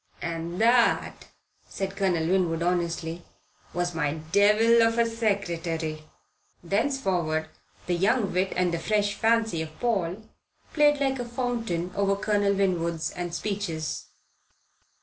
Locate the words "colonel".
1.95-2.25, 12.15-12.55